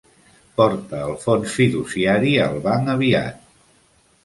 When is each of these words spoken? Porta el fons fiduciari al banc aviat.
Porta 0.61 1.01
el 1.09 1.13
fons 1.25 1.59
fiduciari 1.59 2.33
al 2.49 2.59
banc 2.67 2.91
aviat. 2.97 3.41